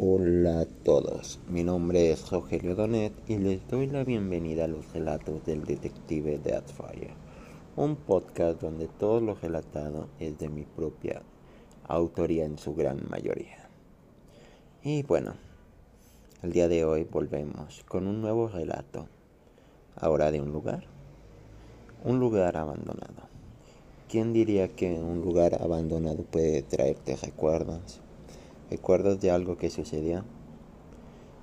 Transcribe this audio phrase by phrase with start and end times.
[0.00, 4.92] Hola a todos, mi nombre es Rogelio Donet y les doy la bienvenida a los
[4.92, 7.10] relatos del detective Deathfire,
[7.74, 11.22] un podcast donde todo lo relatado es de mi propia
[11.88, 13.68] autoría en su gran mayoría.
[14.84, 15.34] Y bueno,
[16.44, 19.08] el día de hoy volvemos con un nuevo relato,
[19.96, 20.84] ahora de un lugar,
[22.04, 23.26] un lugar abandonado.
[24.08, 28.00] ¿Quién diría que un lugar abandonado puede traerte recuerdos?
[28.70, 30.24] Recuerdos de algo que sucedió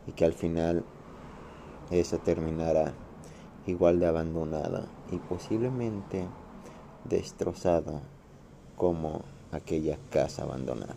[0.08, 0.84] y que al final
[1.92, 2.94] eso terminara
[3.68, 6.28] igual de abandonada y posiblemente
[7.04, 8.02] destrozada
[8.76, 10.96] como aquella casa abandonada.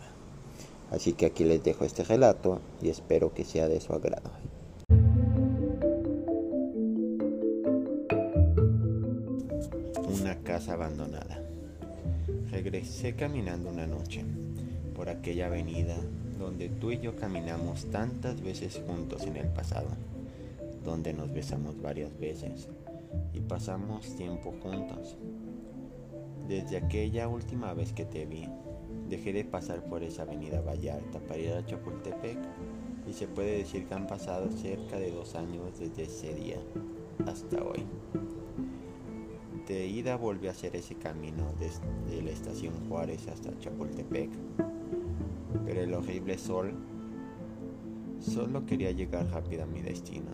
[0.91, 4.31] Así que aquí les dejo este relato y espero que sea de su agrado.
[10.21, 11.43] Una casa abandonada.
[12.51, 14.25] Regresé caminando una noche
[14.99, 15.95] por aquella avenida
[16.41, 19.87] donde tú y yo caminamos tantas veces juntos en el pasado,
[20.85, 22.69] donde nos besamos varias veces
[23.33, 25.17] y pasamos tiempo juntos.
[26.49, 28.49] Desde aquella última vez que te vi,
[29.09, 32.39] dejé de pasar por esa avenida Vallarta para ir a Chapultepec
[33.07, 36.59] y se puede decir que han pasado cerca de dos años desde ese día
[37.25, 37.87] hasta hoy.
[39.69, 44.31] De ida volví a hacer ese camino desde la estación Juárez hasta Chapultepec
[45.65, 46.75] pero el horrible sol
[48.21, 50.31] solo quería llegar rápido a mi destino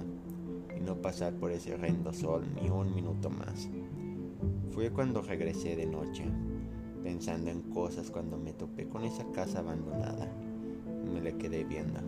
[0.77, 3.69] y no pasar por ese horrendo sol ni un minuto más.
[4.71, 6.25] Fue cuando regresé de noche,
[7.03, 10.33] pensando en cosas cuando me topé con esa casa abandonada
[11.15, 12.01] me la quedé viendo.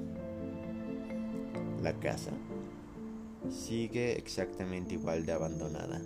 [1.83, 2.33] La casa
[3.48, 6.01] sigue exactamente igual de abandonada,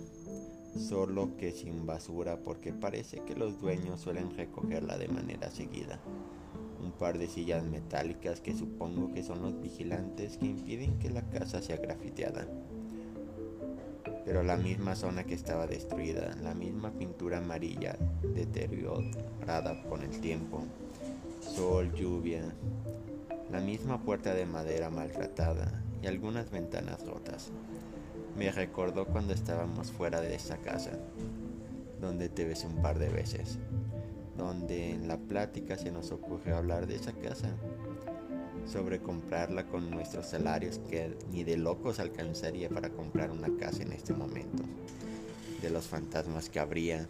[0.77, 5.99] solo que sin basura porque parece que los dueños suelen recogerla de manera seguida
[6.81, 11.21] un par de sillas metálicas que supongo que son los vigilantes que impiden que la
[11.29, 12.47] casa sea grafiteada.
[14.25, 17.97] Pero la misma zona que estaba destruida, la misma pintura amarilla
[18.33, 20.63] deteriorada con el tiempo,
[21.41, 22.43] sol, lluvia,
[23.51, 27.51] la misma puerta de madera maltratada y algunas ventanas rotas.
[28.37, 30.91] Me recordó cuando estábamos fuera de esa casa,
[31.99, 33.59] donde te ves un par de veces
[34.41, 37.55] donde en la plática se nos ocurrió hablar de esa casa,
[38.65, 43.93] sobre comprarla con nuestros salarios que ni de locos alcanzaría para comprar una casa en
[43.93, 44.63] este momento,
[45.61, 47.07] de los fantasmas que habría,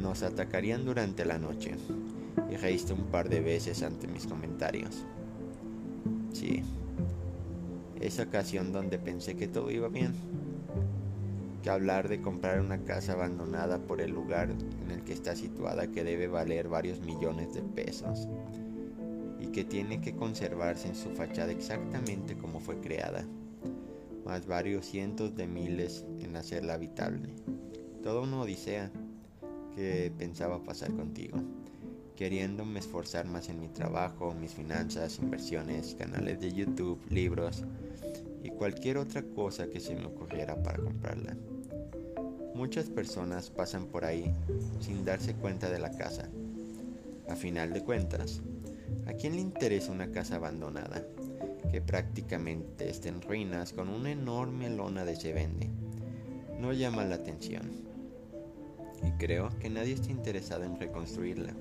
[0.00, 1.74] nos atacarían durante la noche.
[2.50, 5.04] Y reíste un par de veces ante mis comentarios.
[6.32, 6.62] Sí,
[8.00, 10.14] esa ocasión donde pensé que todo iba bien
[11.64, 15.86] que hablar de comprar una casa abandonada por el lugar en el que está situada
[15.86, 18.28] que debe valer varios millones de pesos
[19.40, 23.24] y que tiene que conservarse en su fachada exactamente como fue creada,
[24.26, 27.30] más varios cientos de miles en hacerla habitable.
[28.02, 28.90] Toda una odisea
[29.74, 31.38] que pensaba pasar contigo,
[32.14, 37.64] queriéndome esforzar más en mi trabajo, mis finanzas, inversiones, canales de YouTube, libros
[38.42, 41.34] y cualquier otra cosa que se me ocurriera para comprarla.
[42.54, 44.32] Muchas personas pasan por ahí
[44.80, 46.28] sin darse cuenta de la casa.
[47.28, 48.42] A final de cuentas,
[49.06, 51.04] ¿a quién le interesa una casa abandonada
[51.72, 55.68] que prácticamente está en ruinas con una enorme lona de se vende?
[56.60, 57.72] No llama la atención.
[59.02, 61.52] Y creo que nadie está interesado en reconstruirla.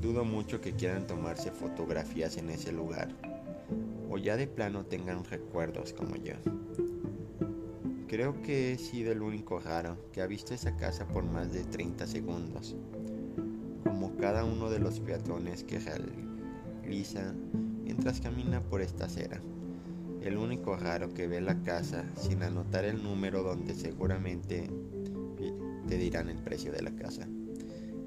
[0.00, 3.08] Dudo mucho que quieran tomarse fotografías en ese lugar
[4.10, 6.34] o ya de plano tengan recuerdos como yo.
[8.10, 11.62] Creo que he sido el único raro que ha visto esa casa por más de
[11.62, 12.74] 30 segundos,
[13.84, 17.32] como cada uno de los peatones que realiza
[17.84, 19.40] mientras camina por esta acera.
[20.22, 24.68] El único raro que ve la casa sin anotar el número donde seguramente
[25.86, 27.28] te dirán el precio de la casa.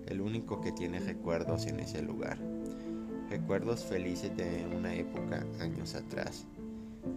[0.06, 2.40] El único que tiene recuerdos en ese lugar.
[3.30, 6.45] Recuerdos felices de una época años atrás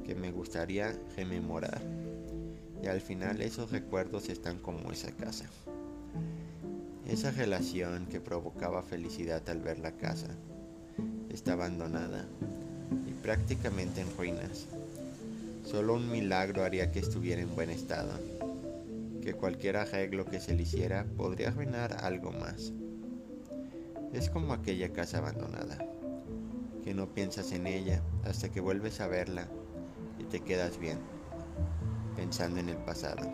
[0.05, 1.83] que me gustaría rememorar
[2.83, 5.47] y al final esos recuerdos están como esa casa.
[7.07, 10.29] Esa relación que provocaba felicidad al ver la casa
[11.31, 12.27] está abandonada
[13.07, 14.67] y prácticamente en ruinas.
[15.65, 18.13] Solo un milagro haría que estuviera en buen estado,
[19.23, 22.73] que cualquier arreglo que se le hiciera podría arruinar algo más.
[24.13, 25.79] Es como aquella casa abandonada,
[26.85, 29.49] que no piensas en ella hasta que vuelves a verla
[30.19, 31.16] y te quedas bien
[32.17, 33.31] pensando en el pasado.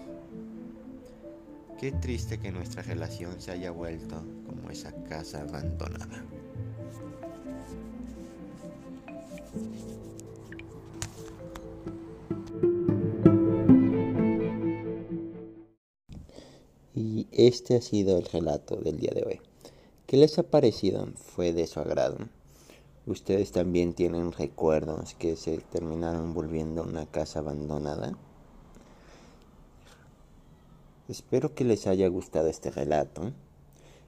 [1.79, 6.25] Qué triste que nuestra relación se haya vuelto como esa casa abandonada.
[16.94, 19.40] Y este ha sido el relato del día de hoy.
[20.06, 21.06] ¿Qué les ha parecido?
[21.17, 22.19] ¿Fue de su agrado?
[23.06, 28.17] ¿Ustedes también tienen recuerdos que se terminaron volviendo una casa abandonada?
[31.08, 33.32] Espero que les haya gustado este relato.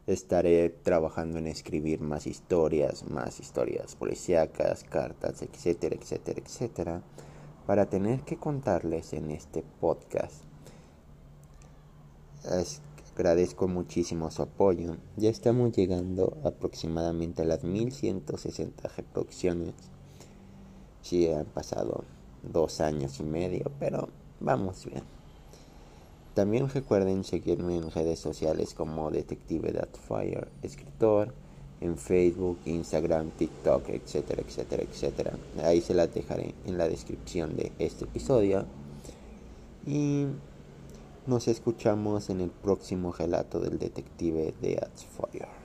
[0.07, 7.03] Estaré trabajando en escribir más historias, más historias policíacas, cartas, etcétera, etcétera, etcétera,
[7.67, 10.45] para tener que contarles en este podcast.
[13.17, 14.97] agradezco muchísimo su apoyo.
[15.17, 19.75] Ya estamos llegando aproximadamente a las 1160 reproducciones.
[21.03, 22.05] Sí, han pasado
[22.45, 25.24] dos años y medio, pero vamos bien.
[26.35, 29.73] También recuerden seguirme en redes sociales como Detective
[30.09, 31.33] Fire, escritor,
[31.81, 35.33] en Facebook, Instagram, TikTok, etcétera, etcétera, etcétera.
[35.63, 38.65] Ahí se las dejaré en la descripción de este episodio.
[39.87, 40.27] Y
[41.27, 44.81] nos escuchamos en el próximo relato del detective de
[45.17, 45.64] Fire.